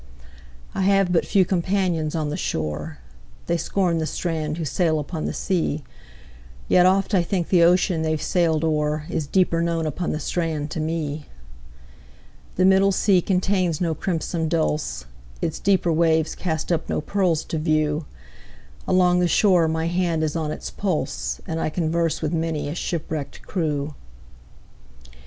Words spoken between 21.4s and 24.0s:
And I converse with many a shipwrecked crew.